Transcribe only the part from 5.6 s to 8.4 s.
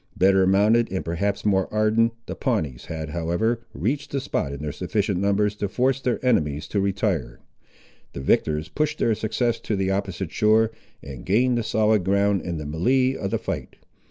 force their enemies to retire. The